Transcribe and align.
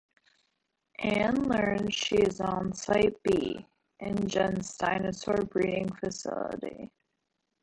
Anne 0.97 1.43
learns 1.47 1.93
she 1.93 2.15
is 2.15 2.41
on 2.41 2.73
Site 2.73 3.21
B, 3.21 3.67
InGen's 3.99 4.75
dinosaur 4.75 5.37
breeding 5.45 5.93
facility. 5.93 6.89